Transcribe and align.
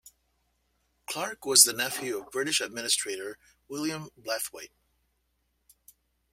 Clarke 1.05 1.45
was 1.45 1.63
the 1.63 1.73
nephew 1.73 2.17
of 2.17 2.31
British 2.31 2.59
administrator 2.59 3.37
William 3.67 4.09
Blathwayt. 4.19 4.71